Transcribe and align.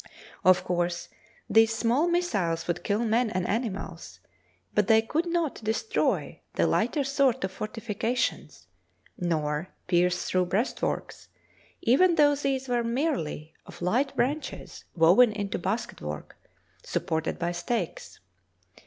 Of 0.43 0.63
course, 0.63 1.09
these 1.47 1.75
small 1.75 2.07
missiles 2.07 2.67
would 2.67 2.83
kill 2.83 3.05
men 3.05 3.29
and 3.29 3.47
animals, 3.47 4.19
but 4.73 4.87
they 4.87 5.03
could 5.03 5.27
not 5.27 5.63
destroy 5.63 6.41
the 6.55 6.65
lighter 6.65 7.03
sort 7.03 7.43
of 7.43 7.51
fortifications 7.51 8.65
nor 9.15 9.67
pierce 9.85 10.25
through 10.25 10.47
breastworks, 10.47 11.27
even 11.83 12.15
though 12.15 12.33
these 12.33 12.67
were 12.67 12.83
merely 12.83 13.53
of 13.67 13.79
light 13.83 14.15
branches 14.15 14.85
woven 14.95 15.31
into 15.31 15.59
basket 15.59 16.01
work 16.01 16.35
supported 16.81 17.37
by 17.37 17.51
stakes. 17.51 18.19